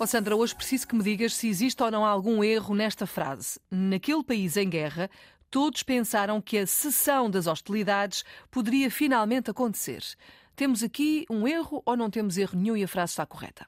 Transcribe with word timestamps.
Oh, 0.00 0.06
Sandra, 0.06 0.36
hoje 0.36 0.54
preciso 0.54 0.86
que 0.86 0.94
me 0.94 1.02
digas 1.02 1.34
se 1.34 1.48
existe 1.48 1.82
ou 1.82 1.90
não 1.90 2.04
algum 2.04 2.44
erro 2.44 2.72
nesta 2.72 3.04
frase. 3.04 3.58
Naquele 3.68 4.22
país 4.22 4.56
em 4.56 4.70
guerra, 4.70 5.10
todos 5.50 5.82
pensaram 5.82 6.40
que 6.40 6.56
a 6.56 6.68
cessão 6.68 7.28
das 7.28 7.48
hostilidades 7.48 8.24
poderia 8.48 8.92
finalmente 8.92 9.50
acontecer. 9.50 10.04
Temos 10.54 10.84
aqui 10.84 11.26
um 11.28 11.48
erro 11.48 11.82
ou 11.84 11.96
não 11.96 12.08
temos 12.08 12.38
erro 12.38 12.56
nenhum 12.56 12.76
e 12.76 12.84
a 12.84 12.88
frase 12.88 13.10
está 13.10 13.26
correta? 13.26 13.66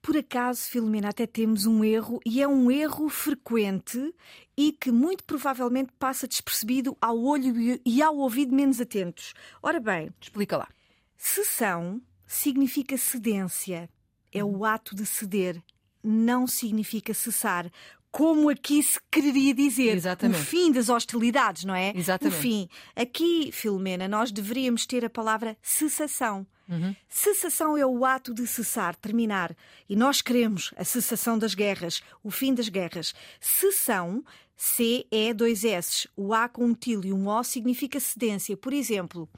Por 0.00 0.16
acaso, 0.16 0.62
Filomena, 0.68 1.08
até 1.08 1.26
temos 1.26 1.66
um 1.66 1.82
erro 1.82 2.20
e 2.24 2.40
é 2.40 2.46
um 2.46 2.70
erro 2.70 3.08
frequente 3.08 4.14
e 4.56 4.70
que 4.70 4.92
muito 4.92 5.24
provavelmente 5.24 5.90
passa 5.98 6.28
despercebido 6.28 6.96
ao 7.00 7.20
olho 7.20 7.80
e 7.84 8.00
ao 8.00 8.16
ouvido 8.16 8.54
menos 8.54 8.80
atentos. 8.80 9.34
Ora 9.60 9.80
bem, 9.80 10.08
explica 10.20 10.56
lá. 10.56 10.68
Cessão 11.16 12.00
significa 12.24 12.96
cedência 12.96 13.90
é 14.32 14.44
o 14.44 14.64
ato 14.64 14.94
de 14.94 15.06
ceder, 15.06 15.62
não 16.02 16.46
significa 16.46 17.12
cessar. 17.14 17.70
Como 18.10 18.48
aqui 18.48 18.82
se 18.82 18.98
quereria 19.10 19.52
dizer, 19.52 19.94
Exatamente. 19.96 20.40
o 20.40 20.44
fim 20.44 20.72
das 20.72 20.88
hostilidades, 20.88 21.64
não 21.64 21.74
é? 21.74 21.92
Exatamente. 21.94 22.38
O 22.38 22.40
fim. 22.40 22.68
Aqui, 22.94 23.50
Filomena, 23.52 24.08
nós 24.08 24.32
deveríamos 24.32 24.86
ter 24.86 25.04
a 25.04 25.10
palavra 25.10 25.56
cessação. 25.60 26.46
Uhum. 26.68 26.96
Cessação 27.08 27.76
é 27.76 27.86
o 27.86 28.04
ato 28.04 28.34
de 28.34 28.46
cessar, 28.46 28.96
terminar. 28.96 29.54
E 29.88 29.94
nós 29.94 30.22
queremos 30.22 30.72
a 30.76 30.84
cessação 30.84 31.38
das 31.38 31.54
guerras, 31.54 32.02
o 32.24 32.30
fim 32.30 32.54
das 32.54 32.68
guerras. 32.68 33.14
Cessão, 33.40 34.24
C 34.56 35.06
é 35.10 35.34
dois 35.34 35.64
S. 35.64 36.08
O 36.16 36.32
A 36.32 36.48
com 36.48 36.64
um 36.64 36.74
til 36.74 37.04
e 37.04 37.12
um 37.12 37.28
O 37.28 37.44
significa 37.44 38.00
cedência. 38.00 38.56
Por 38.56 38.72
exemplo, 38.72 39.28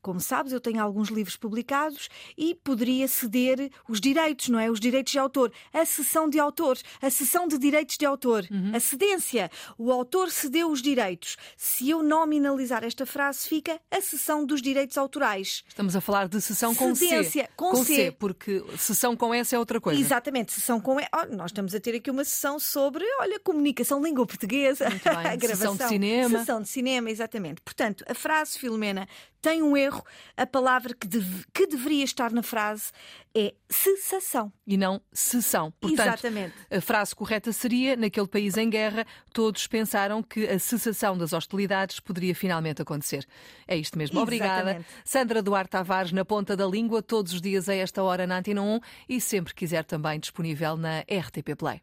como 0.00 0.20
sabes, 0.20 0.52
eu 0.52 0.60
tenho 0.60 0.82
alguns 0.82 1.08
livros 1.08 1.36
publicados 1.36 2.08
e 2.36 2.54
poderia 2.54 3.08
ceder 3.08 3.70
os 3.88 4.00
direitos, 4.00 4.48
não 4.48 4.58
é? 4.58 4.70
Os 4.70 4.80
direitos 4.80 5.12
de 5.12 5.18
autor, 5.18 5.52
a 5.72 5.84
cessão 5.84 6.28
de 6.28 6.38
autores, 6.38 6.84
a 7.02 7.10
cessão 7.10 7.48
de 7.48 7.58
direitos 7.58 7.96
de 7.96 8.06
autor, 8.06 8.46
uhum. 8.50 8.72
a 8.74 8.80
cedência. 8.80 9.50
O 9.76 9.90
autor 9.92 10.30
cedeu 10.30 10.70
os 10.70 10.80
direitos. 10.80 11.36
Se 11.56 11.90
eu 11.90 12.02
nominalizar 12.02 12.84
esta 12.84 13.04
frase, 13.04 13.48
fica 13.48 13.80
a 13.90 14.00
cessão 14.00 14.44
dos 14.44 14.62
direitos 14.62 14.96
autorais. 14.96 15.64
Estamos 15.68 15.96
a 15.96 16.00
falar 16.00 16.28
de 16.28 16.40
cessão 16.40 16.74
com 16.74 16.94
Cedência, 16.94 17.44
C. 17.44 17.50
Com, 17.56 17.70
com 17.70 17.84
C. 17.84 17.94
C. 17.94 18.10
porque 18.12 18.64
cessão 18.78 19.16
com 19.16 19.34
S 19.34 19.54
é 19.54 19.58
outra 19.58 19.80
coisa. 19.80 20.00
Exatamente, 20.00 20.52
cessão 20.52 20.80
com 20.80 21.00
E. 21.00 21.06
Oh, 21.14 21.36
nós 21.36 21.50
estamos 21.50 21.74
a 21.74 21.80
ter 21.80 21.96
aqui 21.96 22.10
uma 22.10 22.24
sessão 22.24 22.58
sobre, 22.58 23.04
olha, 23.20 23.38
comunicação 23.40 24.02
língua 24.02 24.26
portuguesa, 24.26 24.88
Muito 24.88 25.04
bem. 25.04 25.16
a 25.26 25.36
gravação. 25.36 25.72
Sessão 25.72 25.76
de 25.76 25.88
cinema. 25.88 26.38
Sessão 26.38 26.62
de 26.62 26.68
cinema, 26.68 27.10
exatamente. 27.10 27.60
Portanto, 27.62 28.04
a 28.08 28.14
frase, 28.14 28.58
Filomena, 28.58 29.08
tem 29.40 29.62
um 29.62 29.76
erro. 29.76 30.04
A 30.36 30.46
palavra 30.46 30.94
que, 30.94 31.06
deve, 31.06 31.44
que 31.52 31.66
deveria 31.66 32.04
estar 32.04 32.32
na 32.32 32.42
frase 32.42 32.90
é 33.34 33.54
cessação. 33.68 34.52
E 34.66 34.76
não 34.76 35.00
cessão. 35.12 35.72
Portanto, 35.80 36.08
Exatamente. 36.08 36.54
A 36.70 36.80
frase 36.80 37.14
correta 37.14 37.52
seria: 37.52 37.96
naquele 37.96 38.26
país 38.26 38.56
em 38.56 38.68
guerra, 38.68 39.06
todos 39.32 39.66
pensaram 39.66 40.22
que 40.22 40.46
a 40.46 40.58
cessação 40.58 41.16
das 41.16 41.32
hostilidades 41.32 42.00
poderia 42.00 42.34
finalmente 42.34 42.82
acontecer. 42.82 43.26
É 43.66 43.76
isto 43.76 43.96
mesmo. 43.96 44.20
Obrigada. 44.20 44.70
Exatamente. 44.70 44.88
Sandra 45.04 45.42
Duarte 45.42 45.70
Tavares, 45.70 46.12
na 46.12 46.24
ponta 46.24 46.56
da 46.56 46.66
língua, 46.66 47.02
todos 47.02 47.32
os 47.32 47.40
dias 47.40 47.68
a 47.68 47.74
esta 47.74 48.02
hora 48.02 48.26
na 48.26 48.38
Antena 48.38 48.62
1 48.62 48.80
e 49.08 49.20
sempre 49.20 49.54
quiser 49.54 49.84
também 49.84 50.18
disponível 50.18 50.76
na 50.76 51.00
RTP 51.00 51.54
Play. 51.56 51.80